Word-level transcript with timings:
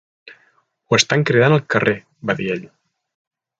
"Ho 0.89 0.97
estan 0.99 1.27
cridant 1.31 1.57
al 1.59 1.63
carrer, 1.75 1.95
va 2.31 2.39
dir 2.43 2.51
ell. 2.57 2.67